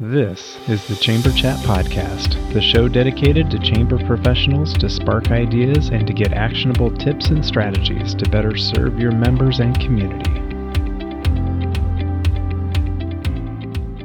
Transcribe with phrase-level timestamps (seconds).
[0.00, 5.90] This is the Chamber Chat Podcast, the show dedicated to chamber professionals to spark ideas
[5.90, 10.30] and to get actionable tips and strategies to better serve your members and community.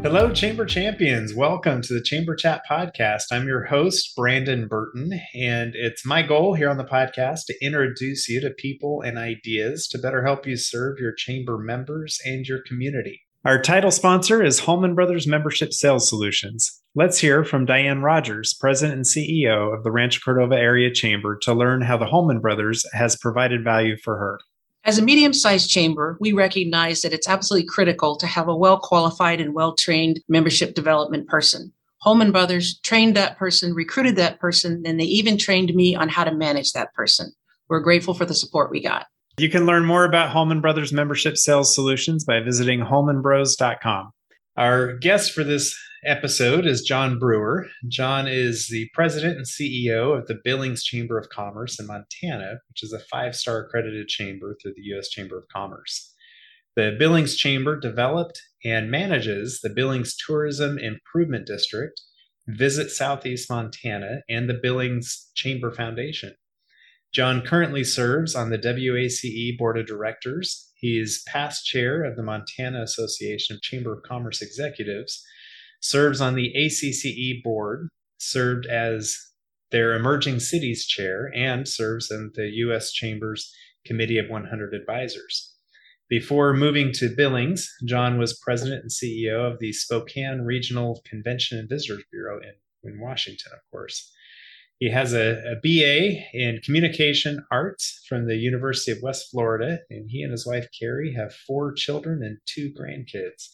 [0.04, 1.34] Hello, Chamber Champions.
[1.34, 3.24] Welcome to the Chamber Chat Podcast.
[3.32, 8.28] I'm your host, Brandon Burton, and it's my goal here on the podcast to introduce
[8.28, 12.60] you to people and ideas to better help you serve your chamber members and your
[12.62, 13.22] community.
[13.48, 16.82] Our title sponsor is Holman Brothers Membership Sales Solutions.
[16.96, 21.54] Let's hear from Diane Rogers, President and CEO of the Rancho Cordova Area Chamber, to
[21.54, 24.42] learn how the Holman Brothers has provided value for her.
[24.84, 28.82] As a medium sized chamber, we recognize that it's absolutely critical to have a well
[28.82, 31.72] qualified and well trained membership development person.
[32.00, 36.26] Holman Brothers trained that person, recruited that person, and they even trained me on how
[36.26, 37.32] to manage that person.
[37.70, 39.08] We're grateful for the support we got.
[39.40, 44.12] You can learn more about Holman Brothers Membership Sales Solutions by visiting holmanbros.com.
[44.58, 47.68] Our guest for this episode is John Brewer.
[47.88, 52.82] John is the president and CEO of the Billings Chamber of Commerce in Montana, which
[52.82, 55.10] is a five star accredited chamber through the U.S.
[55.10, 56.16] Chamber of Commerce.
[56.76, 62.02] The Billings Chamber developed and manages the Billings Tourism Improvement District,
[62.48, 66.34] Visit Southeast Montana, and the Billings Chamber Foundation.
[67.18, 70.72] John currently serves on the WACE Board of Directors.
[70.76, 75.26] He is past chair of the Montana Association of Chamber of Commerce Executives,
[75.82, 77.90] serves on the ACCE board,
[78.20, 79.18] served as
[79.72, 82.92] their Emerging Cities chair, and serves in the U.S.
[82.92, 83.52] Chamber's
[83.84, 85.56] Committee of 100 Advisors.
[86.10, 91.68] Before moving to Billings, John was president and CEO of the Spokane Regional Convention and
[91.68, 94.14] Visitors Bureau in, in Washington, of course.
[94.80, 100.06] He has a, a, BA in communication arts from the University of West Florida, and
[100.08, 103.50] he and his wife Carrie have four children and two grandkids.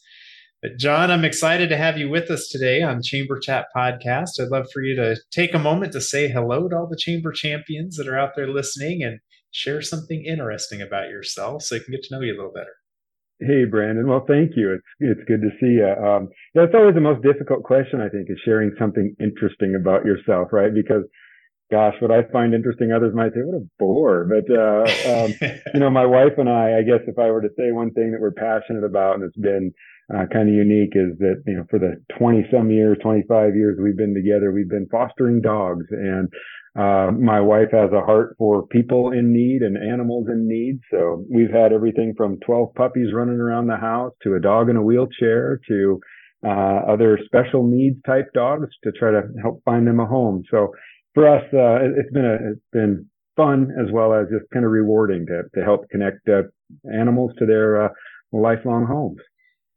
[0.61, 4.39] But John, I'm excited to have you with us today on Chamber Chat Podcast.
[4.39, 7.31] I'd love for you to take a moment to say hello to all the Chamber
[7.31, 9.19] champions that are out there listening and
[9.51, 12.75] share something interesting about yourself so they can get to know you a little better.
[13.39, 14.07] Hey, Brandon.
[14.07, 14.73] Well, thank you.
[14.73, 15.88] It's it's good to see you.
[15.88, 20.49] Um, that's always the most difficult question, I think, is sharing something interesting about yourself,
[20.53, 20.73] right?
[20.73, 21.03] Because,
[21.71, 25.33] gosh, what I find interesting, others might say, "What a bore." But uh, um,
[25.73, 28.11] you know, my wife and I, I guess, if I were to say one thing
[28.11, 29.73] that we're passionate about, and it's been
[30.13, 33.55] uh, kind of unique, is that you know, for the twenty some years, twenty five
[33.55, 36.29] years we've been together, we've been fostering dogs, and
[36.75, 40.79] uh, my wife has a heart for people in need and animals in need.
[40.89, 44.75] So we've had everything from 12 puppies running around the house to a dog in
[44.75, 46.00] a wheelchair to
[46.45, 50.44] uh, other special needs type dogs to try to help find them a home.
[50.50, 50.73] So
[51.13, 54.72] for us, uh, it's been a, it's been fun as well as just kind of
[54.72, 56.41] rewarding to, to help connect uh,
[56.91, 57.89] animals to their uh,
[58.31, 59.19] lifelong homes.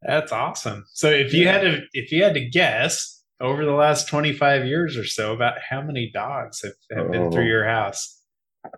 [0.02, 0.84] That's awesome.
[0.92, 4.96] So if you had to, if you had to guess, over the last 25 years
[4.96, 7.10] or so about how many dogs have, have oh.
[7.10, 7.46] been through oh.
[7.46, 8.12] your house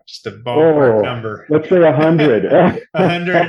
[0.07, 2.45] just a ballpark oh, number let's say a hundred
[2.95, 3.49] a hundred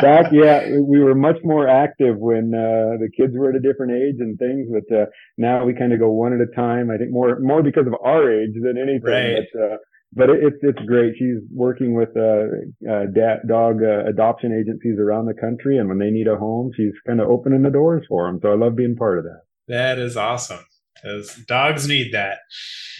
[0.00, 3.92] back yeah we were much more active when uh, the kids were at a different
[3.92, 5.06] age and things but uh,
[5.38, 7.94] now we kind of go one at a time i think more more because of
[8.04, 9.46] our age than anything right.
[9.52, 9.76] but uh,
[10.14, 11.14] but it, it's it's great.
[11.18, 12.44] She's working with uh,
[12.86, 16.70] uh, da- dog uh, adoption agencies around the country, and when they need a home,
[16.76, 18.38] she's kind of opening the doors for them.
[18.42, 19.40] So I love being part of that.
[19.68, 20.64] That is awesome.
[20.94, 22.38] Because dogs need that.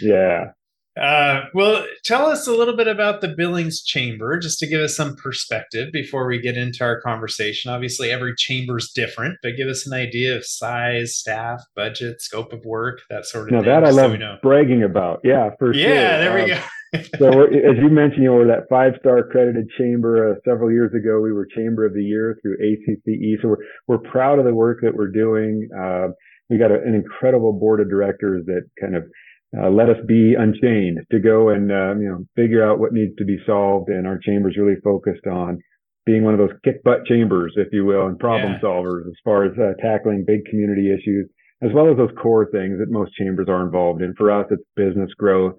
[0.00, 0.52] Yeah.
[1.00, 4.94] Uh, well, tell us a little bit about the Billings Chamber, just to give us
[4.94, 7.70] some perspective before we get into our conversation.
[7.70, 12.52] Obviously, every chamber is different, but give us an idea of size, staff, budget, scope
[12.52, 13.68] of work, that sort of now thing.
[13.68, 15.20] That I love bragging about.
[15.24, 15.94] Yeah, for yeah, sure.
[15.94, 16.60] Yeah, there um, we go.
[17.18, 20.32] so as you mentioned, you know, we're that five star accredited chamber.
[20.32, 23.40] Uh, several years ago, we were Chamber of the Year through ACCE.
[23.40, 25.70] So we're we're proud of the work that we're doing.
[25.74, 26.08] Uh,
[26.52, 29.04] we got a, an incredible board of directors that kind of
[29.56, 33.16] uh, let us be unchained to go and um, you know figure out what needs
[33.16, 33.88] to be solved.
[33.88, 35.58] And our chamber's really focused on
[36.04, 38.60] being one of those kick butt chambers, if you will, and problem yeah.
[38.60, 41.28] solvers as far as uh, tackling big community issues,
[41.62, 44.14] as well as those core things that most chambers are involved in.
[44.14, 45.54] For us, it's business growth,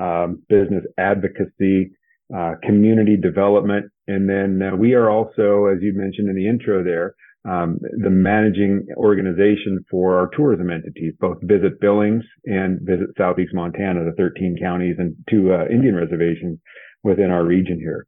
[0.00, 1.92] um, business advocacy,
[2.34, 6.82] uh, community development, and then uh, we are also, as you mentioned in the intro
[6.82, 7.14] there,
[7.46, 14.04] um, the managing organization for our tourism entities, both Visit Billings and Visit Southeast Montana,
[14.04, 16.58] the 13 counties and two uh, Indian reservations
[17.02, 18.06] within our region here.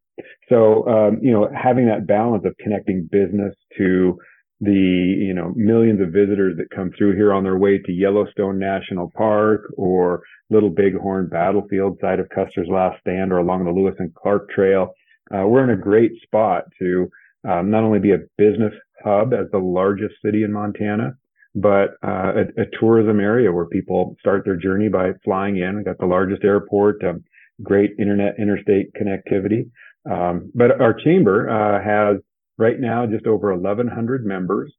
[0.48, 4.16] So, um, you know, having that balance of connecting business to
[4.60, 8.58] the, you know, millions of visitors that come through here on their way to Yellowstone
[8.58, 13.96] National Park or Little Bighorn Battlefield side of Custer's Last Stand or along the Lewis
[13.98, 14.94] and Clark Trail.
[15.30, 17.10] Uh, we're in a great spot to
[17.46, 18.72] um, not only be a business
[19.02, 21.16] hub as the largest city in Montana,
[21.54, 25.76] but uh, a, a, tourism area where people start their journey by flying in.
[25.76, 27.24] We got the largest airport, um,
[27.62, 29.70] great internet interstate connectivity.
[30.10, 32.22] Um, but our chamber uh, has
[32.58, 34.72] right now just over 1,100 members.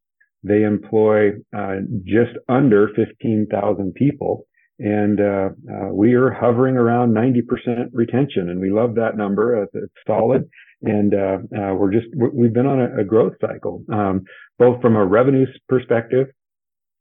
[0.43, 4.45] They employ uh, just under 15,000 people.
[4.79, 9.63] And uh, uh, we are hovering around 90% retention, and we love that number.
[9.63, 10.47] It's, it's solid,
[10.81, 14.23] and uh, uh, we're just we've been on a, a growth cycle, um,
[14.59, 16.27] both from a revenue perspective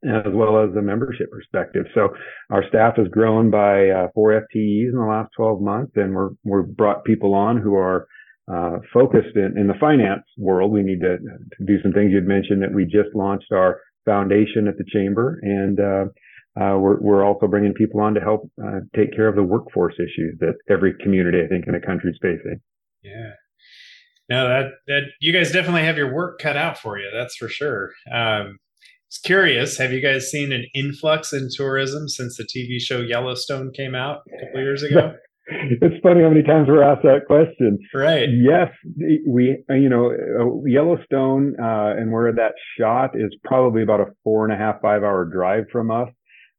[0.03, 1.85] as well as a membership perspective.
[1.95, 2.09] So
[2.51, 6.29] our staff has grown by uh, four FTEs in the last 12 months, and we're
[6.43, 8.07] we're brought people on who are
[8.51, 10.71] uh, focused in, in the finance world.
[10.71, 12.11] We need to, to do some things.
[12.11, 16.05] You'd mentioned that we just launched our foundation at the chamber, and uh,
[16.61, 19.95] uh, we're, we're also bringing people on to help uh, take care of the workforce
[19.95, 22.61] issues that every community, I think, in the country is facing.
[23.03, 23.31] Yeah.
[24.29, 27.09] No, that that you guys definitely have your work cut out for you.
[27.13, 27.91] That's for sure.
[28.11, 28.57] Um,
[29.09, 29.77] was curious.
[29.77, 34.19] Have you guys seen an influx in tourism since the TV show Yellowstone came out
[34.27, 35.13] a couple years ago?
[35.47, 37.79] it's funny how many times we're asked that question.
[37.93, 38.27] Right.
[38.29, 38.67] Yes,
[39.25, 44.53] we, you know, Yellowstone uh, and where that shot is probably about a four and
[44.53, 46.09] a half, five hour drive from us.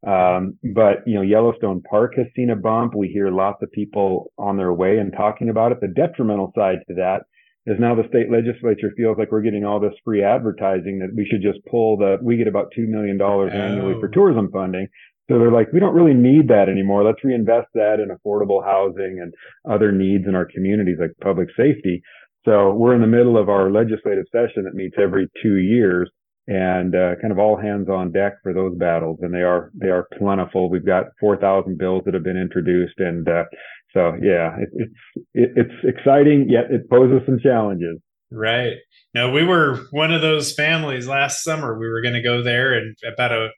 [0.07, 2.95] Um, but you know, Yellowstone Park has seen a bump.
[2.95, 5.81] We hear lots of people on their way and talking about it.
[5.81, 7.23] The detrimental side to that
[7.69, 11.29] is now the state legislature feels like we're getting all this free advertising that we
[11.31, 12.17] should just pull the.
[12.23, 13.59] We get about two million dollars oh.
[13.59, 14.13] annually for oh.
[14.13, 14.89] tourism funding.
[15.31, 17.05] So they're like, we don't really need that anymore.
[17.05, 19.35] Let's reinvest that in affordable housing and
[19.71, 22.01] other needs in our communities like public safety.
[22.47, 26.11] So we're in the middle of our legislative session that meets every two years
[26.47, 29.19] and uh, kind of all hands on deck for those battles.
[29.21, 30.71] And they are, they are plentiful.
[30.71, 32.99] We've got 4,000 bills that have been introduced.
[32.99, 33.45] And uh,
[33.93, 37.99] so, yeah, it, it's, it, it's exciting, yet it poses some challenges.
[38.31, 38.75] Right.
[39.15, 41.79] No, we were one of those families last summer.
[41.79, 43.49] We were going to go there and about a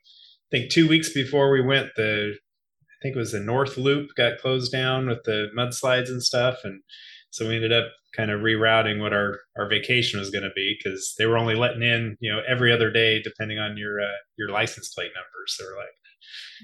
[0.53, 4.11] I think two weeks before we went, the I think it was the North Loop
[4.17, 6.83] got closed down with the mudslides and stuff, and
[7.31, 7.87] so we ended up
[8.17, 11.55] kind of rerouting what our our vacation was going to be because they were only
[11.55, 15.55] letting in you know every other day depending on your uh, your license plate numbers.
[15.57, 15.89] So we're like,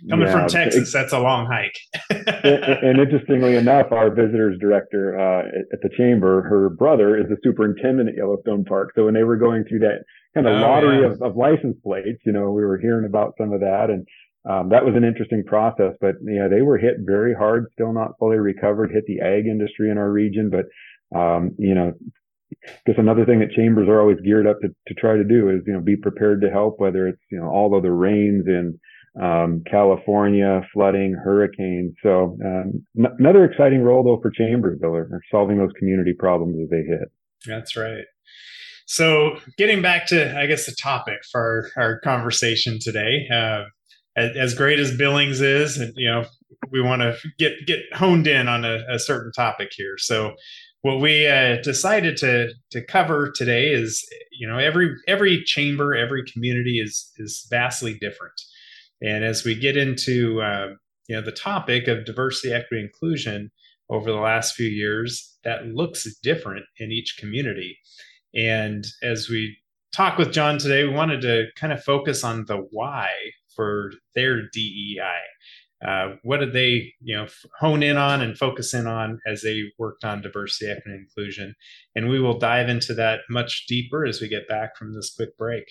[0.09, 1.77] coming yeah, from Texas, that's a long hike.
[2.11, 7.37] and, and, interestingly enough, our visitors director uh, at the chamber, her brother is the
[7.43, 8.93] superintendent at Yellowstone Park.
[8.95, 10.05] So when they were going through that
[10.35, 11.13] kind of oh, lottery yeah.
[11.13, 12.21] of, of license plates.
[12.25, 14.07] You know, we were hearing about some of that and,
[14.49, 18.13] um, that was an interesting process, but yeah, they were hit very hard, still not
[18.19, 20.51] fully recovered, hit the ag industry in our region.
[20.51, 20.67] But,
[21.19, 21.95] um, you know,
[22.85, 25.63] because another thing that chambers are always geared up to, to try to do is,
[25.67, 28.79] you know, be prepared to help, whether it's, you know, all of the rains in,
[29.21, 31.95] um, California, flooding, hurricanes.
[32.03, 36.57] So, um, n- another exciting role though for chambers, though, are solving those community problems
[36.63, 37.11] as they hit.
[37.47, 38.05] That's right.
[38.87, 43.65] So, getting back to, I guess, the topic for our, our conversation today, uh,
[44.17, 46.25] as, great as Billings is, and you know,
[46.71, 49.97] we want to get get honed in on a, a certain topic here.
[49.99, 50.35] So,
[50.83, 56.25] what we uh, decided to to cover today is, you know, every every chamber, every
[56.25, 58.41] community is is vastly different,
[59.03, 60.69] and as we get into uh,
[61.09, 63.51] you know the topic of diversity, equity, inclusion
[63.89, 67.79] over the last few years, that looks different in each community.
[68.35, 69.57] And as we
[69.95, 73.09] talk with John today, we wanted to kind of focus on the why
[73.55, 75.21] for their DEI.
[75.87, 77.27] Uh, what did they, you know,
[77.59, 81.55] hone in on and focus in on as they worked on diversity, equity, and inclusion?
[81.95, 85.37] And we will dive into that much deeper as we get back from this quick
[85.37, 85.65] break.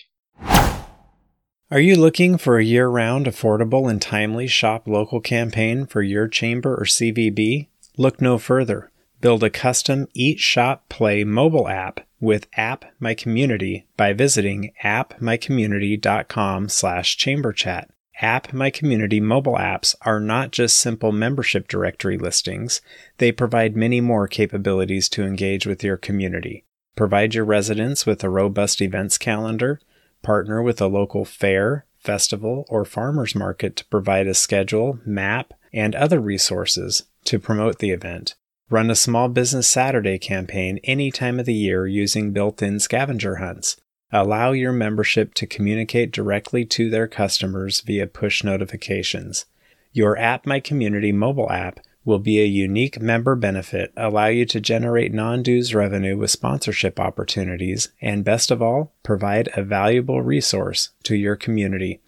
[1.68, 6.28] Are you looking for a year round, affordable, and timely shop local campaign for your
[6.28, 7.66] chamber or CVB?
[7.96, 8.92] Look no further.
[9.20, 16.68] Build a custom Eat Shop Play mobile app with App My Community by visiting appmycommunity.com
[16.68, 17.88] slash chamberchat.
[18.20, 22.80] App My Community mobile apps are not just simple membership directory listings,
[23.18, 26.64] they provide many more capabilities to engage with your community.
[26.94, 29.80] Provide your residents with a robust events calendar,
[30.26, 35.94] partner with a local fair, festival, or farmers market to provide a schedule, map, and
[35.94, 38.34] other resources to promote the event.
[38.68, 43.36] Run a small business Saturday campaign any time of the year using built in scavenger
[43.36, 43.76] hunts.
[44.10, 49.46] Allow your membership to communicate directly to their customers via push notifications.
[49.92, 54.60] Your App My Community mobile app will be a unique member benefit, allow you to
[54.60, 60.90] generate non dues revenue with sponsorship opportunities, and best of all, provide a valuable resource
[61.02, 62.00] to your community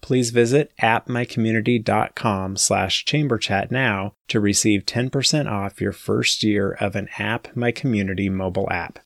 [0.00, 7.08] please visit appmycommunity.com slash chamberchat now to receive 10% off your first year of an
[7.18, 8.98] App My Community mobile app.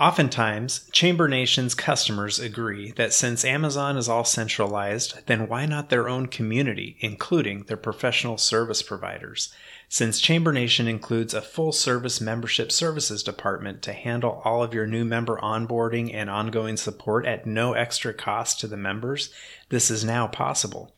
[0.00, 6.08] Oftentimes, Chamber Nation's customers agree that since Amazon is all centralized, then why not their
[6.08, 9.52] own community, including their professional service providers?
[9.90, 14.86] Since Chamber Nation includes a full service membership services department to handle all of your
[14.86, 19.30] new member onboarding and ongoing support at no extra cost to the members,
[19.68, 20.94] this is now possible.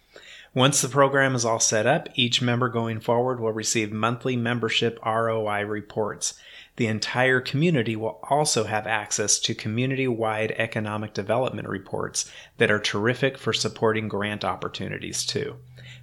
[0.55, 4.97] Once the program is all set up, each member going forward will receive monthly membership
[5.05, 6.35] ROI reports.
[6.77, 12.79] The entire community will also have access to community wide economic development reports that are
[12.79, 15.57] terrific for supporting grant opportunities, too.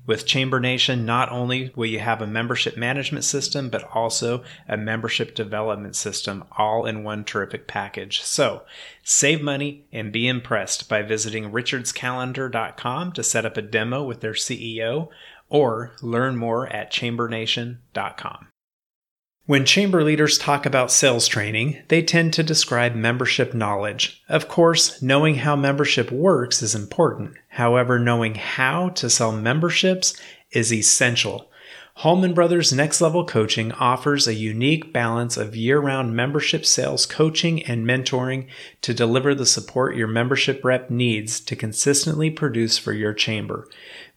[0.06, 4.76] With Chamber Nation, not only will you have a membership management system, but also a
[4.76, 8.22] membership development system all in one terrific package.
[8.22, 8.64] So
[9.04, 14.34] save money and be impressed by visiting richardscalendar.com to set up a demo with their
[14.34, 15.10] CEO
[15.48, 18.48] or learn more at chambernation.com.
[19.50, 24.22] When chamber leaders talk about sales training, they tend to describe membership knowledge.
[24.30, 27.34] Of course, knowing how membership works is important.
[27.48, 30.16] However, knowing how to sell memberships
[30.52, 31.50] is essential.
[32.00, 37.62] Holman Brothers Next Level Coaching offers a unique balance of year round membership sales coaching
[37.64, 38.48] and mentoring
[38.84, 43.68] to deliver the support your membership rep needs to consistently produce for your chamber.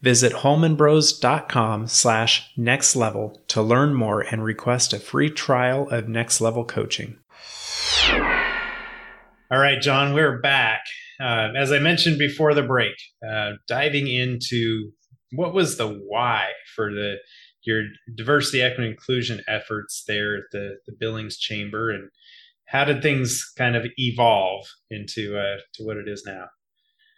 [0.01, 6.39] Visit holmanbros.com slash next level to learn more and request a free trial of Next
[6.39, 7.17] Level Coaching.
[9.51, 10.85] All right, John, we're back.
[11.19, 12.95] Uh, as I mentioned before the break,
[13.29, 14.91] uh, diving into
[15.33, 17.17] what was the why for the
[17.65, 17.83] your
[18.15, 22.09] diversity, equity, inclusion efforts there at the, the Billings Chamber, and
[22.67, 26.45] how did things kind of evolve into uh, to what it is now?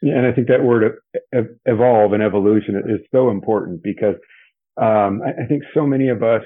[0.02, 1.00] Yeah, and I think that word
[1.66, 4.16] evolve and evolution is so important because
[4.78, 6.44] um, I, I think so many of us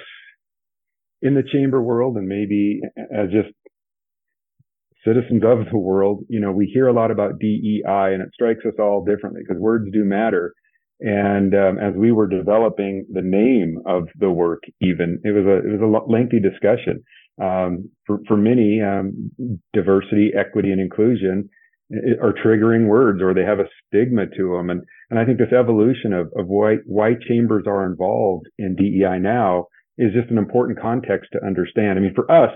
[1.21, 3.49] in the chamber world and maybe as just
[5.05, 8.65] citizens of the world, you know, we hear a lot about DEI and it strikes
[8.65, 10.53] us all differently because words do matter.
[11.01, 15.57] And um, as we were developing the name of the work, even it was a
[15.67, 17.03] it was a lengthy discussion.
[17.41, 19.31] Um, for for many, um,
[19.73, 21.49] diversity, equity, and inclusion
[22.21, 24.69] are triggering words, or they have a stigma to them.
[24.69, 29.19] And and I think this evolution of of why why chambers are involved in DEI
[29.19, 31.97] now is just an important context to understand.
[31.97, 32.51] I mean, for us,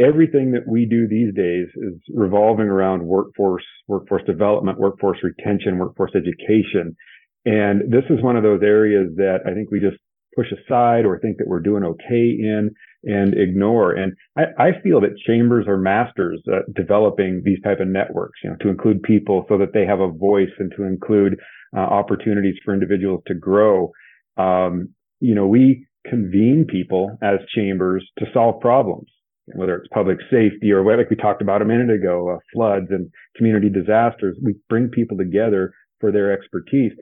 [0.00, 6.12] everything that we do these days is revolving around workforce, workforce development, workforce retention, workforce
[6.14, 6.96] education.
[7.44, 9.96] And this is one of those areas that I think we just
[10.34, 12.70] push aside or think that we're doing okay in
[13.04, 13.92] and ignore.
[13.92, 18.50] And I, I feel that chambers are masters at developing these type of networks, you
[18.50, 21.38] know, to include people so that they have a voice and to include
[21.76, 23.90] uh, opportunities for individuals to grow.
[24.36, 29.08] Um, you know, we convene people as chambers to solve problems,
[29.46, 33.10] whether it's public safety or like we talked about a minute ago, uh, floods and
[33.36, 34.36] community disasters.
[34.42, 36.92] We bring people together for their expertise.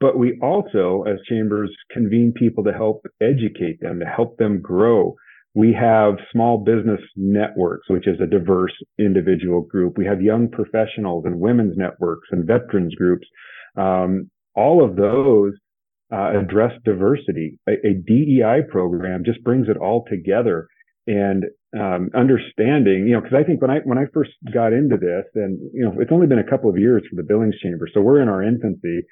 [0.00, 5.16] But we also, as chambers, convene people to help educate them, to help them grow.
[5.54, 9.98] We have small business networks, which is a diverse individual group.
[9.98, 13.26] We have young professionals and women's networks and veterans groups.
[13.76, 15.54] Um, all of those
[16.12, 17.58] uh, address diversity.
[17.68, 20.68] A, a, DEI program just brings it all together
[21.06, 21.44] and
[21.78, 25.24] um, understanding, you know, because I think when I when I first got into this,
[25.34, 28.00] and you know, it's only been a couple of years for the Billings Chamber, so
[28.00, 29.02] we're in our infancy.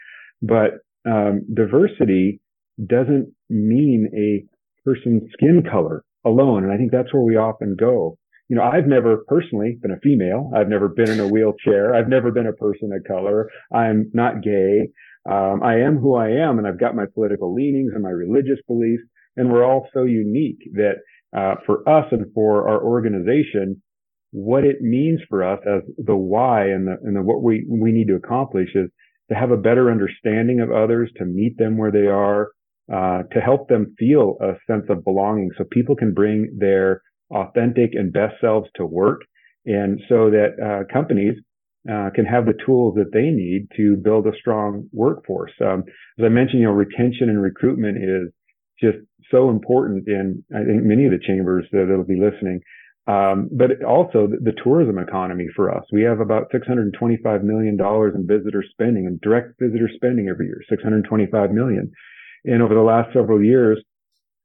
[0.42, 0.78] But
[1.08, 2.40] um, diversity
[2.84, 4.44] doesn't mean a
[4.84, 6.64] person's skin color alone.
[6.64, 8.18] And I think that's where we often go.
[8.48, 10.50] You know, I've never personally been a female.
[10.54, 11.94] I've never been in a wheelchair.
[11.94, 13.50] I've never been a person of color.
[13.72, 14.88] I'm not gay.
[15.28, 18.60] Um, I am who I am, and I've got my political leanings and my religious
[18.68, 19.02] beliefs.
[19.36, 20.98] And we're all so unique that
[21.36, 23.82] uh, for us and for our organization,
[24.30, 27.90] what it means for us as the why and the and the what we we
[27.90, 28.88] need to accomplish is
[29.28, 32.50] to have a better understanding of others, to meet them where they are,
[32.92, 37.90] uh, to help them feel a sense of belonging so people can bring their authentic
[37.94, 39.22] and best selves to work.
[39.64, 41.34] And so that uh, companies
[41.90, 45.52] uh, can have the tools that they need to build a strong workforce.
[45.60, 45.82] Um,
[46.18, 48.32] as I mentioned, you know, retention and recruitment is
[48.80, 48.98] just
[49.30, 52.60] so important in, I think, many of the chambers that will be listening.
[53.08, 55.84] Um, but also the, the, tourism economy for us.
[55.92, 61.52] We have about $625 million in visitor spending and direct visitor spending every year, 625
[61.52, 61.92] million.
[62.44, 63.80] And over the last several years,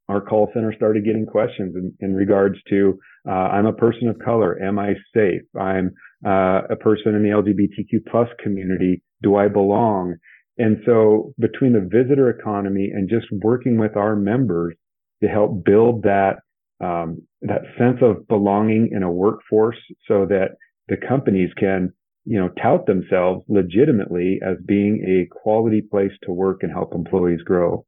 [0.08, 4.18] our call center started getting questions in, in regards to, uh, I'm a person of
[4.24, 4.62] color.
[4.62, 5.42] Am I safe?
[5.58, 5.90] I'm
[6.24, 9.02] uh, a person in the LGBTQ plus community.
[9.22, 10.16] Do I belong?
[10.58, 14.74] And so between the visitor economy and just working with our members
[15.22, 16.36] to help build that
[16.82, 20.56] um, that sense of belonging in a workforce so that
[20.88, 21.92] the companies can,
[22.24, 27.40] you know, tout themselves legitimately as being a quality place to work and help employees
[27.42, 27.86] grow.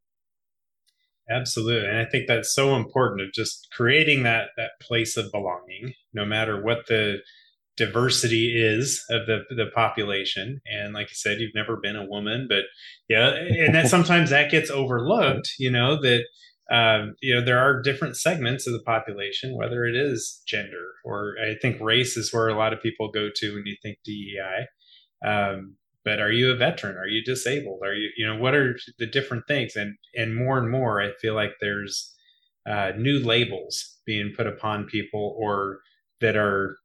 [1.28, 1.88] Absolutely.
[1.88, 6.24] And I think that's so important of just creating that that place of belonging, no
[6.24, 7.18] matter what the
[7.76, 10.60] diversity is of the the population.
[10.66, 12.64] And like I said, you've never been a woman, but
[13.08, 16.24] yeah, and that sometimes that gets overlooked, you know, that
[16.70, 21.34] um, you know, there are different segments of the population, whether it is gender or
[21.42, 24.66] I think race is where a lot of people go to when you think DEI.
[25.26, 26.96] Um, but are you a veteran?
[26.96, 27.80] Are you disabled?
[27.82, 29.74] Are you, you know, what are the different things?
[29.76, 32.14] And and more and more, I feel like there's
[32.68, 35.80] uh, new labels being put upon people, or
[36.20, 36.76] that are,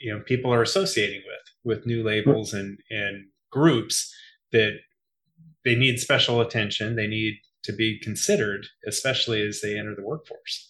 [0.00, 4.12] you know, people are associating with with new labels and and groups
[4.52, 4.78] that
[5.64, 6.94] they need special attention.
[6.96, 10.68] They need to be considered, especially as they enter the workforce.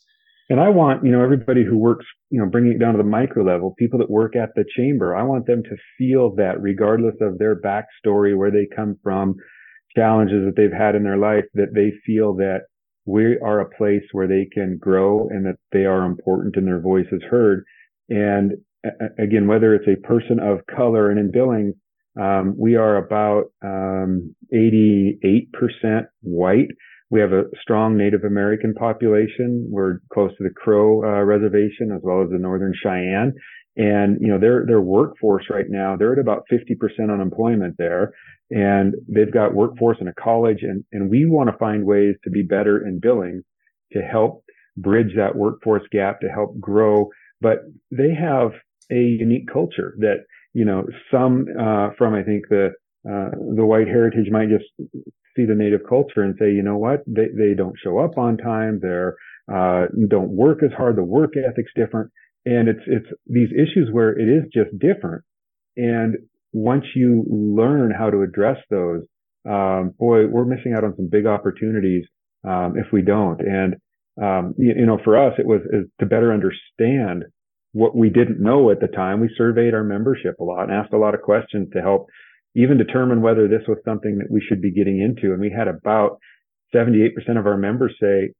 [0.48, 3.04] And I want, you know, everybody who works, you know, bringing it down to the
[3.04, 7.14] micro level, people that work at the chamber, I want them to feel that regardless
[7.20, 9.36] of their backstory, where they come from,
[9.96, 12.62] challenges that they've had in their life, that they feel that
[13.04, 16.80] we are a place where they can grow and that they are important and their
[16.80, 17.64] voice is heard.
[18.08, 18.52] And
[19.18, 21.74] again, whether it's a person of color and in Billings,
[22.20, 25.46] um, we are about um, 88%
[26.20, 26.68] white.
[27.10, 29.66] We have a strong Native American population.
[29.70, 33.32] We're close to the Crow uh, Reservation as well as the Northern Cheyenne.
[33.76, 36.76] And, you know, their, their workforce right now, they're at about 50%
[37.10, 38.12] unemployment there.
[38.50, 42.30] And they've got workforce in a college and, and we want to find ways to
[42.30, 43.42] be better in billing
[43.92, 44.44] to help
[44.76, 47.08] bridge that workforce gap to help grow.
[47.40, 47.60] But
[47.90, 48.52] they have
[48.90, 52.70] a unique culture that you know, some uh, from I think the
[53.08, 54.64] uh, the white heritage might just
[55.36, 58.36] see the native culture and say, you know what, they they don't show up on
[58.36, 59.16] time, they're
[59.52, 62.10] uh, don't work as hard, the work ethic's different,
[62.44, 65.24] and it's it's these issues where it is just different,
[65.76, 66.16] and
[66.52, 69.02] once you learn how to address those,
[69.48, 72.04] um, boy, we're missing out on some big opportunities
[72.46, 73.40] um, if we don't.
[73.40, 73.76] And
[74.20, 75.60] um, you, you, know, for us, it was
[76.00, 77.24] to better understand
[77.72, 79.20] what we didn't know at the time.
[79.20, 82.06] We surveyed our membership a lot and asked a lot of questions to help
[82.54, 85.32] even determine whether this was something that we should be getting into.
[85.32, 86.18] And we had about
[86.74, 88.32] 78% of our members say,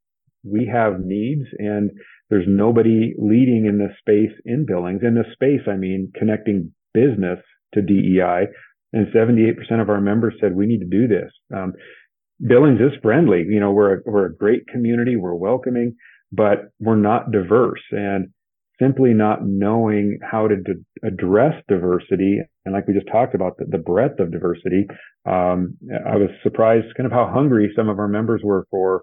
[0.43, 1.91] we have needs and
[2.31, 5.03] there's nobody leading in this space in Billings.
[5.03, 7.39] In this space, I mean, connecting business
[7.75, 8.47] to DEI.
[8.93, 11.31] And 78% of our members said, we need to do this.
[11.55, 11.75] Um,
[12.45, 13.45] Billings is friendly.
[13.49, 15.17] You know, we're a, we're a great community.
[15.17, 15.97] We're welcoming,
[16.33, 17.83] but we're not diverse.
[17.91, 18.29] And
[18.81, 20.73] simply not knowing how to d-
[21.05, 22.41] address diversity.
[22.65, 24.87] And like we just talked about, the, the breadth of diversity,
[25.27, 29.03] um, I was surprised kind of how hungry some of our members were for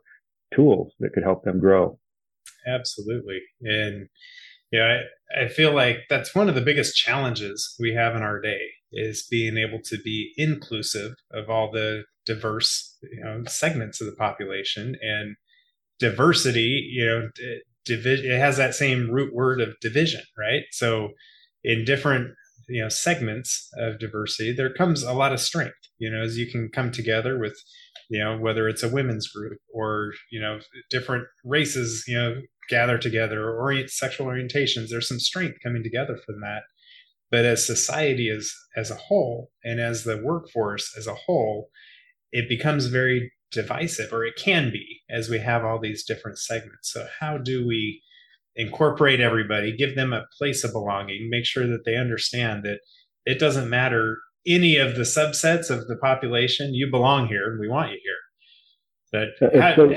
[0.56, 2.00] tools that could help them grow.
[2.68, 3.40] Absolutely.
[3.62, 4.08] And
[4.72, 5.00] yeah,
[5.36, 8.60] I, I feel like that's one of the biggest challenges we have in our day
[8.92, 14.16] is being able to be inclusive of all the diverse you know segments of the
[14.16, 15.36] population and
[16.00, 17.30] diversity you know
[17.88, 20.64] division it has that same root word of division right?
[20.72, 21.10] So
[21.64, 22.34] in different
[22.70, 26.52] you know segments of diversity there comes a lot of strength you know as you
[26.52, 27.58] can come together with
[28.10, 32.36] you know whether it's a women's group or you know different races you know
[32.70, 36.64] gather together or orient, sexual orientations there's some strength coming together from that.
[37.30, 41.70] But as society as as a whole and as the workforce as a whole
[42.32, 46.92] it becomes very divisive, or it can be, as we have all these different segments.
[46.92, 48.02] So, how do we
[48.56, 52.80] incorporate everybody, give them a place of belonging, make sure that they understand that
[53.26, 57.68] it doesn't matter any of the subsets of the population, you belong here and we
[57.68, 58.14] want you here.
[59.12, 59.90] But uh, how, so,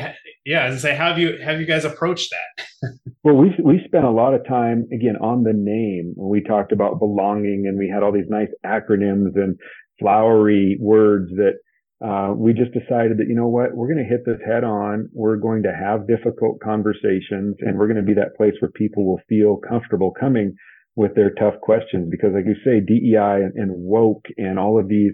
[0.45, 2.91] yeah, and say, how have you have you guys approached that?
[3.25, 6.71] well, we we spent a lot of time again on the name when we talked
[6.71, 9.59] about belonging, and we had all these nice acronyms and
[9.99, 11.55] flowery words that
[12.03, 15.09] uh, we just decided that, you know what, we're going to hit this head on.
[15.13, 19.07] We're going to have difficult conversations and we're going to be that place where people
[19.07, 20.55] will feel comfortable coming
[20.97, 22.09] with their tough questions.
[22.11, 25.13] Because like you say, DEI and, and woke and all of these,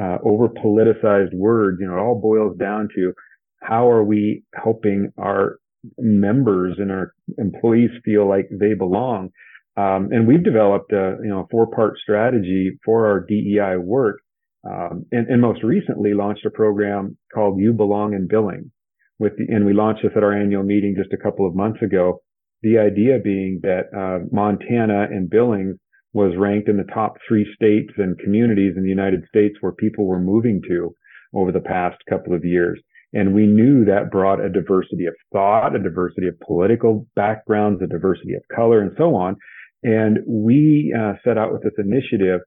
[0.00, 3.12] uh, over politicized words, you know, it all boils down to
[3.60, 5.58] how are we helping our
[5.98, 9.30] members and our employees feel like they belong?
[9.76, 14.18] Um, and we've developed a, you know, four part strategy for our DEI work
[14.64, 18.70] um, and, and, most recently launched a program called You Belong in Billing.
[19.18, 21.80] With the, and we launched this at our annual meeting just a couple of months
[21.82, 22.20] ago.
[22.62, 25.76] The idea being that uh, Montana and Billings
[26.12, 30.06] was ranked in the top three states and communities in the United States where people
[30.06, 30.92] were moving to
[31.34, 32.80] over the past couple of years.
[33.12, 37.86] And we knew that brought a diversity of thought, a diversity of political backgrounds, a
[37.86, 39.36] diversity of color, and so on.
[39.82, 42.40] And we uh, set out with this initiative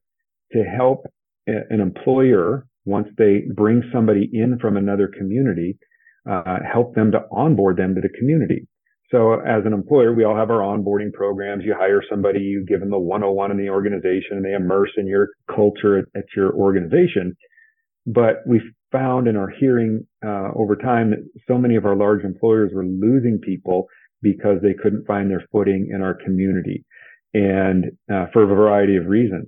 [0.51, 1.05] to help
[1.69, 5.77] an employer once they bring somebody in from another community,
[6.29, 8.67] uh, help them to onboard them to the community.
[9.11, 11.63] So as an employer, we all have our onboarding programs.
[11.65, 15.05] You hire somebody, you give them the 101 in the organization and they immerse in
[15.05, 17.35] your culture at, at your organization.
[18.07, 18.61] But we
[18.91, 22.85] found and are hearing uh, over time that so many of our large employers were
[22.85, 23.87] losing people
[24.21, 26.85] because they couldn't find their footing in our community
[27.33, 29.47] and uh, for a variety of reasons.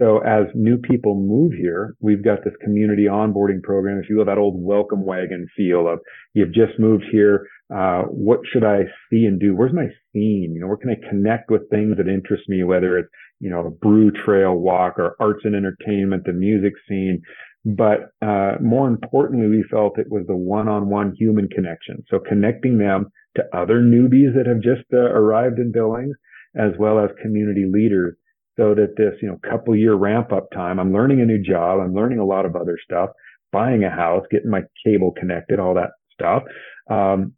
[0.00, 4.00] So as new people move here, we've got this community onboarding program.
[4.02, 5.98] If you will, that old welcome wagon feel of
[6.32, 7.46] you've just moved here.
[7.72, 9.54] Uh, what should I see and do?
[9.54, 10.52] Where's my scene?
[10.54, 13.10] You know, where can I connect with things that interest me, whether it's,
[13.40, 17.20] you know, a brew trail walk or arts and entertainment, the music scene.
[17.66, 22.04] But, uh, more importantly, we felt it was the one-on-one human connection.
[22.10, 26.16] So connecting them to other newbies that have just uh, arrived in Billings,
[26.56, 28.16] as well as community leaders
[28.60, 31.80] so that this, you know, couple year ramp up time, I'm learning a new job.
[31.80, 33.08] I'm learning a lot of other stuff,
[33.52, 36.42] buying a house, getting my cable connected, all that stuff.
[36.90, 37.32] Um,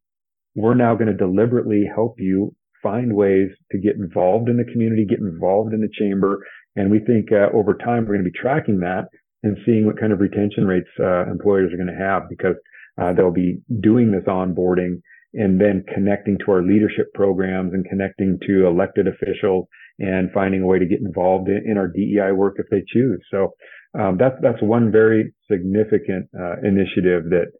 [0.56, 5.06] we're now going to deliberately help you find ways to get involved in the community,
[5.08, 6.44] get involved in the chamber.
[6.74, 9.04] And we think uh, over time, we're going to be tracking that
[9.44, 12.56] and seeing what kind of retention rates uh, employers are going to have because
[13.00, 15.00] uh, they'll be doing this onboarding
[15.34, 19.66] and then connecting to our leadership programs and connecting to elected officials
[19.98, 23.20] and finding a way to get involved in, in our DEI work if they choose.
[23.30, 23.52] So
[23.98, 27.52] um, that's that's one very significant uh, initiative that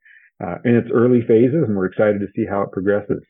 [0.43, 3.23] uh, in its early phases, and we're excited to see how it progresses.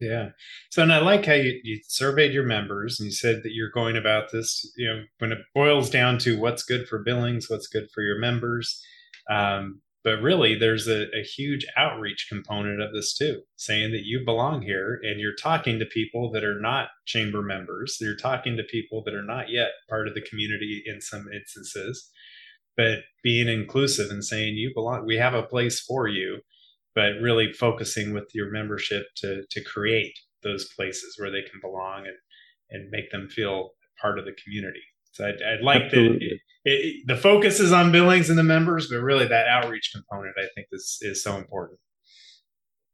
[0.00, 0.30] Yeah.
[0.70, 3.70] So, and I like how you, you surveyed your members and you said that you're
[3.70, 7.68] going about this, you know, when it boils down to what's good for Billings, what's
[7.68, 8.82] good for your members.
[9.30, 14.22] Um, but really, there's a, a, huge outreach component of this too, saying that you
[14.22, 17.96] belong here and you're talking to people that are not chamber members.
[17.98, 22.10] You're talking to people that are not yet part of the community in some instances,
[22.76, 26.40] but being inclusive and saying you belong, we have a place for you,
[26.94, 30.12] but really focusing with your membership to, to create
[30.42, 32.16] those places where they can belong and,
[32.68, 34.82] and make them feel part of the community.
[35.14, 36.40] So I'd, I'd like Absolutely.
[36.64, 40.48] it, the focus is on Billings and the members, but really that outreach component, I
[40.54, 41.78] think, is is so important.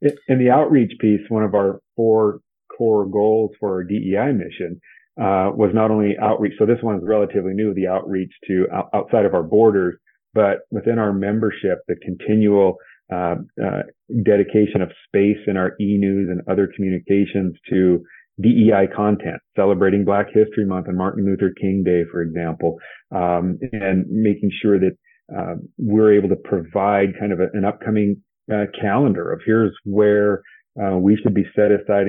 [0.02, 2.40] In the outreach piece, one of our four
[2.76, 4.80] core goals for our DEI mission
[5.20, 6.54] uh, was not only outreach.
[6.58, 9.96] So this one is relatively new, the outreach to outside of our borders,
[10.32, 12.76] but within our membership, the continual
[13.12, 13.82] uh, uh,
[14.24, 18.02] dedication of space in our e-news and other communications to
[18.40, 22.78] DEI content, celebrating Black History Month and Martin Luther King Day, for example,
[23.14, 24.96] um, and making sure that
[25.36, 28.16] uh, we're able to provide kind of a, an upcoming
[28.52, 30.42] uh, calendar of here's where
[30.80, 32.06] uh, we should be set aside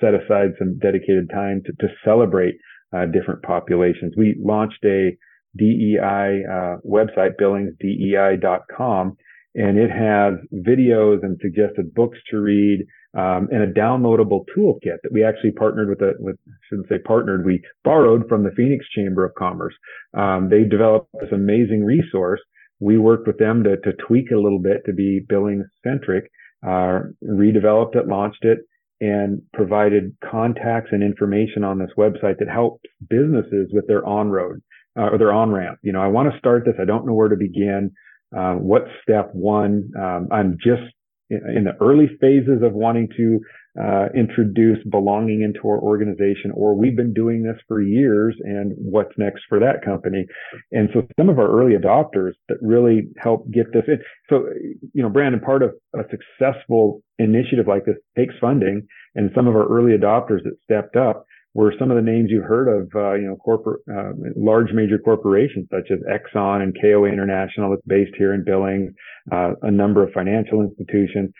[0.00, 2.54] set aside some dedicated time to, to celebrate
[2.94, 4.14] uh, different populations.
[4.16, 5.16] We launched a
[5.56, 9.16] DEI uh, website, billingsdei.com,
[9.58, 15.12] and it has videos and suggested books to read um, and a downloadable toolkit that
[15.12, 18.86] we actually partnered with a with I shouldn't say partnered we borrowed from the Phoenix
[18.94, 19.74] Chamber of Commerce.
[20.14, 22.40] Um, they developed this amazing resource.
[22.80, 26.30] We worked with them to to tweak a little bit to be billing centric.
[26.64, 28.58] Uh, redeveloped it, launched it,
[29.00, 34.60] and provided contacts and information on this website that helps businesses with their on road
[34.96, 35.78] uh, or their on ramp.
[35.82, 36.74] You know, I want to start this.
[36.80, 37.90] I don't know where to begin.
[38.36, 39.90] Uh, what's step one?
[39.98, 40.82] Um, I'm just
[41.30, 43.40] in the early phases of wanting to
[43.80, 49.12] uh, introduce belonging into our organization, or we've been doing this for years, and what's
[49.18, 50.26] next for that company?
[50.72, 53.98] And so some of our early adopters that really help get this in.
[54.28, 54.46] So,
[54.94, 59.54] you know, Brandon, part of a successful initiative like this takes funding, and some of
[59.54, 61.24] our early adopters that stepped up
[61.58, 64.96] were some of the names you've heard of, uh, you know, corporate, uh, large major
[64.96, 68.92] corporations such as Exxon and KOA International that's based here in Billings,
[69.32, 71.32] uh, a number of financial institutions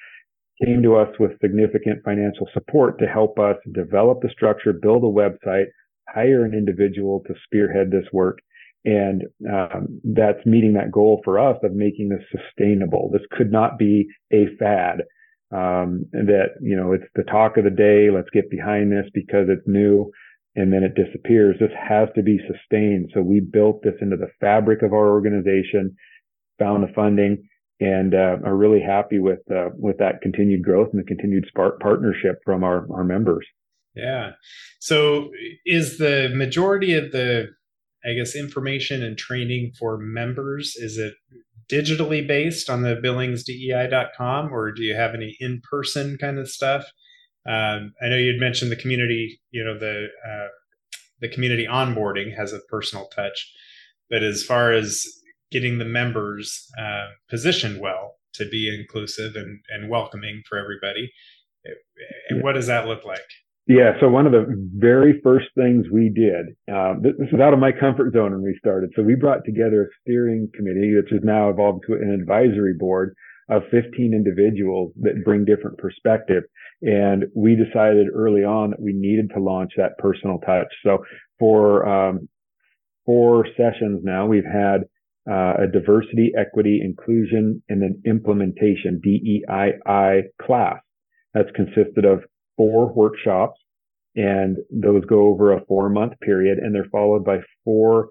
[0.65, 5.07] came to us with significant financial support to help us develop the structure, build a
[5.07, 5.67] website,
[6.13, 8.41] hire an individual to spearhead this work.
[8.85, 13.09] And um, that's meeting that goal for us of making this sustainable.
[13.13, 15.03] This could not be a fad
[15.51, 18.11] um, that you know it's the talk of the day.
[18.11, 20.11] Let's get behind this because it's new,
[20.57, 21.57] and then it disappears.
[21.59, 23.11] This has to be sustained.
[23.15, 25.97] So we built this into the fabric of our organization,
[26.59, 27.49] found the funding,
[27.81, 31.81] and uh, are really happy with uh, with that continued growth and the continued spark
[31.81, 33.47] partnership from our our members.
[33.95, 34.33] Yeah.
[34.81, 35.31] So
[35.65, 37.49] is the majority of the
[38.05, 41.15] I guess information and training for members is it
[41.71, 46.85] digitally based on the billingsdei.com or do you have any in-person kind of stuff
[47.47, 50.49] um, i know you'd mentioned the community you know the uh,
[51.21, 53.53] the community onboarding has a personal touch,
[54.11, 55.07] but as far as
[55.51, 61.11] getting the members uh, positioned well to be inclusive and, and welcoming for everybody,
[61.67, 61.71] eh,
[62.31, 63.21] eh, what does that look like?
[63.69, 67.61] Yeah, so one of the very first things we did, um, this was out of
[67.61, 68.91] my comfort zone when we started.
[68.97, 73.15] So we brought together a steering committee, which has now evolved to an advisory board
[73.51, 76.45] of 15 individuals that bring different perspective.
[76.81, 80.73] And we decided early on that we needed to launch that personal touch.
[80.83, 81.05] So
[81.39, 82.27] for um,
[83.05, 84.85] four sessions now, we've had
[85.31, 90.81] uh, a diversity, equity, inclusion, and then implementation DEII class
[91.35, 92.23] that's consisted of
[92.59, 93.59] four workshops
[94.14, 98.09] and those go over a four month period and they're followed by four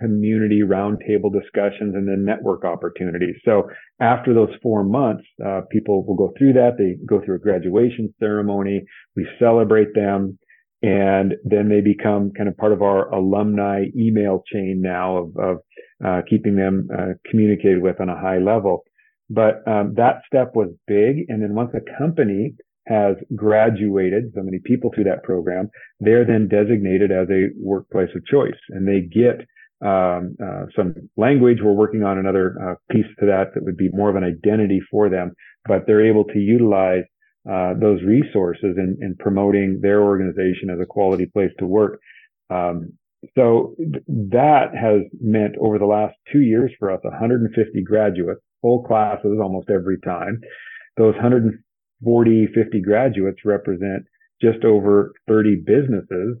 [0.00, 3.34] community roundtable discussions and then network opportunities.
[3.44, 3.68] So
[4.00, 6.76] after those four months, uh, people will go through that.
[6.78, 8.84] They go through a graduation ceremony.
[9.16, 10.38] We celebrate them
[10.82, 15.56] and then they become kind of part of our alumni email chain now of, of
[16.04, 18.84] uh, keeping them uh, communicated with on a high level.
[19.28, 21.26] But um, that step was big.
[21.28, 22.54] And then once a company
[22.86, 25.68] has graduated so many people through that program,
[26.00, 29.46] they're then designated as a workplace of choice and they get
[29.82, 31.58] um, uh, some language.
[31.62, 34.80] We're working on another uh, piece to that that would be more of an identity
[34.90, 35.32] for them,
[35.66, 37.04] but they're able to utilize
[37.50, 41.98] uh, those resources in, in, promoting their organization as a quality place to work.
[42.50, 42.92] Um,
[43.34, 43.74] so
[44.06, 49.70] that has meant over the last two years for us, 150 graduates, full classes almost
[49.70, 50.40] every time.
[50.96, 51.64] Those 150
[52.04, 54.04] 40, 50 graduates represent
[54.40, 56.38] just over 30 businesses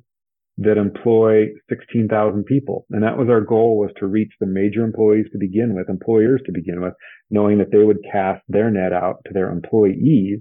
[0.58, 2.86] that employ 16,000 people.
[2.90, 6.42] And that was our goal was to reach the major employees to begin with, employers
[6.46, 6.92] to begin with,
[7.30, 10.40] knowing that they would cast their net out to their employees.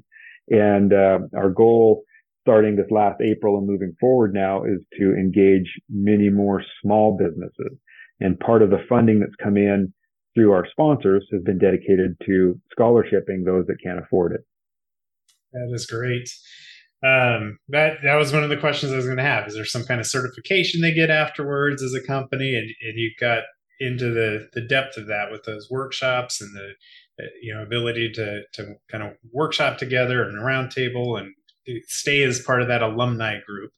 [0.49, 2.03] And uh, our goal
[2.41, 7.77] starting this last April and moving forward now is to engage many more small businesses.
[8.19, 9.93] And part of the funding that's come in
[10.35, 14.41] through our sponsors has been dedicated to scholarshiping those that can't afford it.
[15.53, 16.29] That is great.
[17.01, 19.47] Um, that that was one of the questions I was going to have.
[19.47, 22.55] Is there some kind of certification they get afterwards as a company?
[22.55, 23.43] And and you got
[23.79, 28.11] into the the depth of that with those workshops and the uh, you know ability
[28.13, 31.33] to to kind of workshop together and roundtable and
[31.87, 33.71] stay as part of that alumni group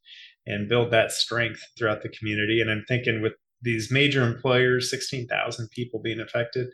[0.46, 2.62] and build that strength throughout the community.
[2.62, 6.68] And I'm thinking with these major employers, 16,000 people being affected,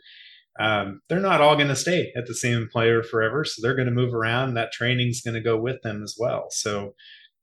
[0.58, 3.44] um, they're not all going to stay at the same employer forever.
[3.44, 4.54] So they're going to move around.
[4.54, 6.46] That training is going to go with them as well.
[6.50, 6.94] So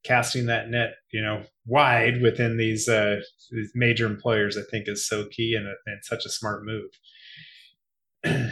[0.03, 5.07] casting that net, you know, wide within these, uh, these major employers, I think is
[5.07, 6.89] so key and, and such a smart move.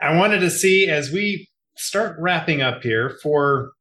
[0.00, 3.72] I wanted to see as we start wrapping up here for,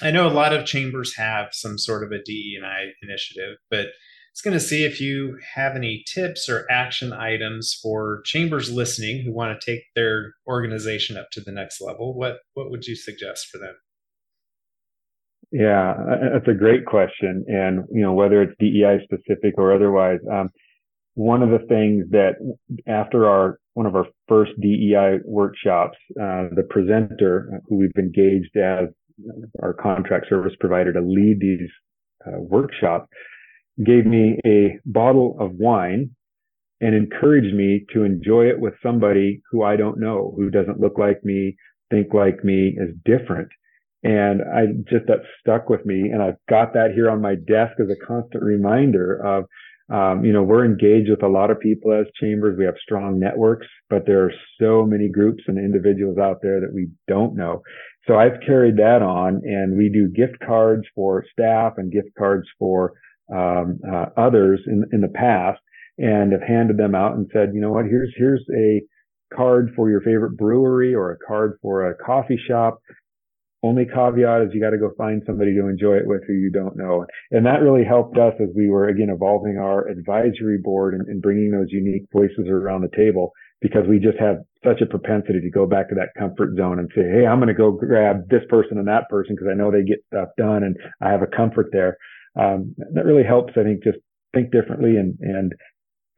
[0.00, 3.56] I know a lot of chambers have some sort of a DE and I initiative,
[3.68, 3.88] but
[4.32, 9.22] it's going to see if you have any tips or action items for chambers listening
[9.22, 12.14] who want to take their organization up to the next level.
[12.14, 13.74] What what would you suggest for them?
[15.52, 15.94] Yeah,
[16.32, 20.20] that's a great question, and you know whether it's DEI specific or otherwise.
[20.30, 20.48] Um,
[21.14, 22.34] one of the things that
[22.86, 28.88] after our one of our first DEI workshops, uh, the presenter who we've engaged as
[29.62, 31.68] our contract service provider to lead these
[32.26, 33.08] uh, workshops
[33.84, 36.10] gave me a bottle of wine
[36.80, 40.98] and encouraged me to enjoy it with somebody who I don't know, who doesn't look
[40.98, 41.56] like me,
[41.90, 43.48] think like me, is different.
[44.02, 46.10] And I just, that stuck with me.
[46.10, 49.44] And I've got that here on my desk as a constant reminder of,
[49.92, 52.56] um, you know, we're engaged with a lot of people as chambers.
[52.56, 56.72] We have strong networks, but there are so many groups and individuals out there that
[56.72, 57.60] we don't know.
[58.06, 62.48] So I've carried that on and we do gift cards for staff and gift cards
[62.58, 62.94] for
[63.32, 65.60] um, uh, others in, in the past
[65.98, 68.80] and have handed them out and said, you know what, here's, here's a
[69.34, 72.80] card for your favorite brewery or a card for a coffee shop.
[73.62, 76.50] Only caveat is you got to go find somebody to enjoy it with who you
[76.50, 77.04] don't know.
[77.30, 81.20] And that really helped us as we were again evolving our advisory board and, and
[81.20, 85.50] bringing those unique voices around the table because we just have such a propensity to
[85.50, 88.42] go back to that comfort zone and say, Hey, I'm going to go grab this
[88.48, 91.36] person and that person because I know they get stuff done and I have a
[91.36, 91.98] comfort there
[92.38, 93.98] um, that really helps, I think, just
[94.34, 95.52] think differently and, and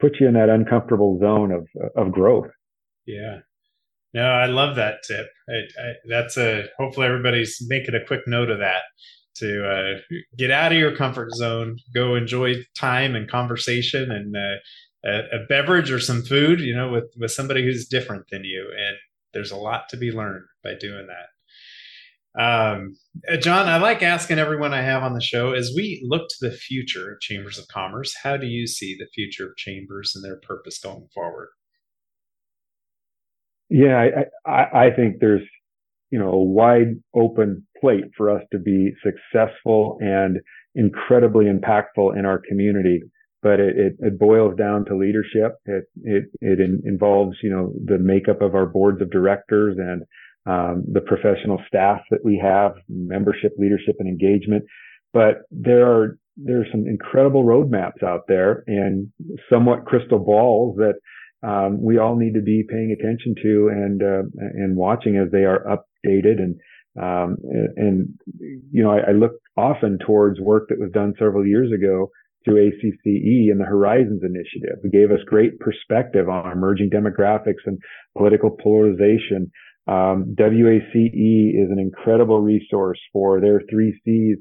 [0.00, 2.50] put you in that uncomfortable zone of, of growth.
[3.06, 3.38] Yeah.
[4.14, 5.26] No, I love that tip.
[5.48, 8.82] I, I, that's a, hopefully everybody's making a quick note of that
[9.36, 14.58] to uh, get out of your comfort zone, go enjoy time and conversation and uh,
[15.04, 18.70] a, a, beverage or some food, you know, with, with somebody who's different than you.
[18.76, 18.96] And
[19.32, 21.31] there's a lot to be learned by doing that.
[22.38, 22.96] Um,
[23.30, 26.48] uh, John, I like asking everyone I have on the show as we look to
[26.48, 28.14] the future of chambers of commerce.
[28.22, 31.48] How do you see the future of chambers and their purpose going forward?
[33.68, 34.08] Yeah,
[34.46, 35.46] I, I, I think there's
[36.10, 40.38] you know a wide open plate for us to be successful and
[40.74, 43.02] incredibly impactful in our community
[43.42, 45.56] but it, it, it, boils down to leadership.
[45.66, 50.04] It, it, it in, involves, you know, the makeup of our boards of directors and
[50.46, 54.64] um, the professional staff that we have, membership, leadership, and engagement.
[55.12, 59.12] But there are there's some incredible roadmaps out there and
[59.50, 60.94] somewhat crystal balls that
[61.46, 64.22] um, we all need to be paying attention to and uh,
[64.54, 66.56] and watching as they are updated and
[67.00, 67.36] um,
[67.76, 68.08] and
[68.70, 72.10] you know I, I look often towards work that was done several years ago
[72.44, 74.78] through ACCE and the Horizons Initiative.
[74.82, 77.78] It gave us great perspective on emerging demographics and
[78.16, 79.50] political polarization.
[79.86, 84.38] Um, WACE is an incredible resource for their three C's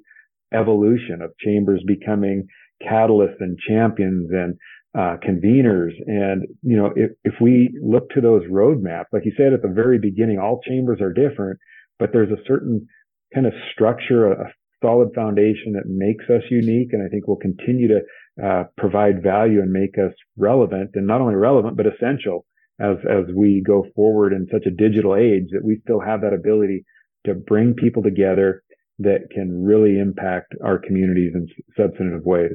[0.54, 2.48] evolution of chambers becoming
[2.82, 4.56] catalysts and champions and
[4.94, 5.92] uh, conveners.
[6.06, 9.74] And, you know, if, if we look to those roadmaps, like you said at the
[9.74, 11.60] very beginning, all chambers are different,
[11.98, 12.88] but there's a certain
[13.34, 16.90] kind of structure, a solid foundation that makes us unique.
[16.92, 18.02] And I think will continue to
[18.44, 22.46] uh, provide value and make us relevant and not only relevant, but essential
[22.82, 26.34] as, as we go forward in such a digital age that we still have that
[26.34, 26.84] ability
[27.26, 28.64] to bring people together
[29.00, 32.54] that can really impact our communities in substantive ways.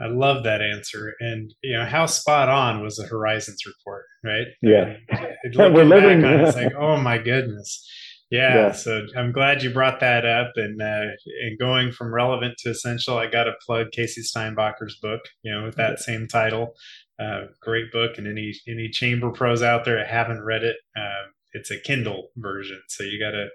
[0.00, 1.14] I love that answer.
[1.20, 4.46] And you know, how spot on was the Horizons report, right?
[4.62, 4.94] Yeah.
[5.56, 7.86] We're living on it, it's like, oh my goodness.
[8.30, 11.06] Yeah, yeah, so I'm glad you brought that up, and uh,
[11.42, 15.64] and going from relevant to essential, I got to plug Casey Steinbacher's book, you know,
[15.64, 16.74] with that same title.
[17.20, 21.28] Uh, great book, and any any chamber pros out there that haven't read it, uh,
[21.52, 23.48] it's a Kindle version, so you got to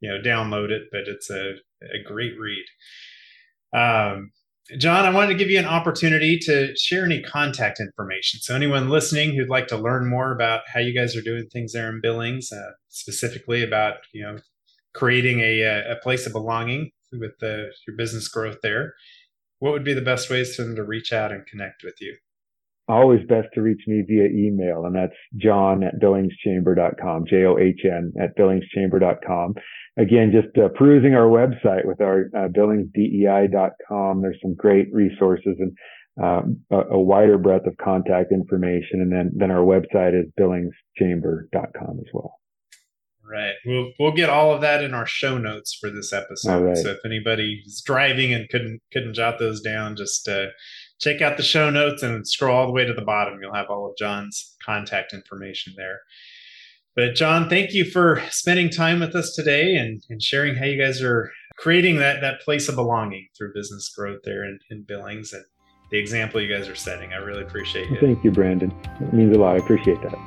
[0.00, 2.64] you know download it, but it's a a great read.
[3.72, 4.30] Um,
[4.76, 8.40] John, I wanted to give you an opportunity to share any contact information.
[8.40, 11.72] So, anyone listening who'd like to learn more about how you guys are doing things
[11.72, 14.38] there in Billings, uh, specifically about you know
[14.94, 18.94] creating a, a place of belonging with the, your business growth there,
[19.60, 22.16] what would be the best ways for them to reach out and connect with you?
[22.88, 27.80] Always best to reach me via email, and that's john at billingschamber.com, J O H
[27.84, 29.54] N at billingschamber.com
[29.98, 34.22] again, just uh, perusing our website with our uh, billingsdei.com.
[34.22, 35.76] There's some great resources and
[36.22, 39.00] um, a, a, wider breadth of contact information.
[39.00, 42.34] And then, then our website is billingschamber.com as well.
[43.30, 43.54] Right.
[43.66, 46.62] We'll we'll get all of that in our show notes for this episode.
[46.62, 46.76] Right.
[46.78, 50.46] So if anybody is driving and couldn't couldn't jot those down, just uh,
[51.00, 53.38] check out the show notes and scroll all the way to the bottom.
[53.40, 56.00] You'll have all of John's contact information there.
[56.96, 60.80] But John, thank you for spending time with us today and, and sharing how you
[60.82, 65.32] guys are creating that that place of belonging through business growth there in, in Billings
[65.32, 65.44] and
[65.90, 67.12] the example you guys are setting.
[67.12, 68.00] I really appreciate it.
[68.00, 68.72] Thank you, Brandon.
[69.00, 69.54] It means a lot.
[69.54, 70.18] I appreciate that.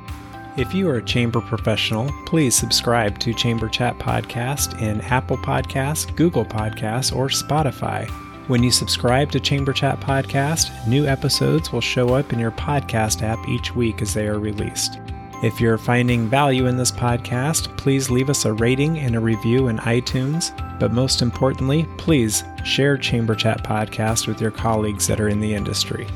[0.56, 6.14] If you are a chamber professional, please subscribe to Chamber Chat Podcast in Apple Podcasts,
[6.14, 8.10] Google Podcasts, or Spotify.
[8.48, 13.22] When you subscribe to Chamber Chat Podcast, new episodes will show up in your podcast
[13.22, 14.98] app each week as they are released.
[15.44, 19.68] If you're finding value in this podcast, please leave us a rating and a review
[19.68, 20.50] in iTunes.
[20.80, 25.54] But most importantly, please share Chamber Chat Podcast with your colleagues that are in the
[25.54, 26.08] industry.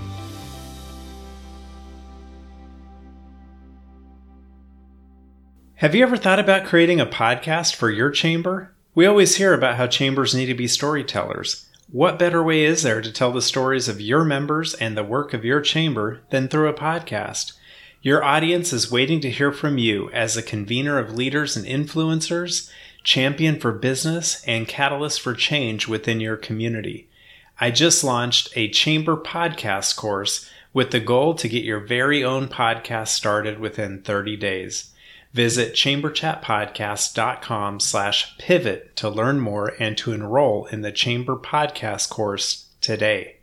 [5.76, 8.74] Have you ever thought about creating a podcast for your chamber?
[8.96, 11.65] We always hear about how chambers need to be storytellers.
[11.92, 15.32] What better way is there to tell the stories of your members and the work
[15.32, 17.52] of your chamber than through a podcast?
[18.02, 22.68] Your audience is waiting to hear from you as a convener of leaders and influencers,
[23.04, 27.08] champion for business, and catalyst for change within your community.
[27.60, 32.48] I just launched a Chamber podcast course with the goal to get your very own
[32.48, 34.92] podcast started within 30 days.
[35.36, 42.70] Visit chamberchatpodcast.com slash pivot to learn more and to enroll in the Chamber podcast course
[42.80, 43.35] today.